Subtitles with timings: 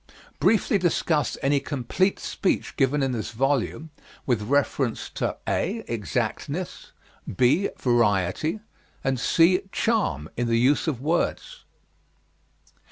[0.39, 3.91] Briefly discuss any complete speech given in this volume,
[4.25, 6.91] with reference to (a) exactness,
[7.37, 8.61] (b) variety,
[9.03, 11.65] and (c) charm, in the use of words.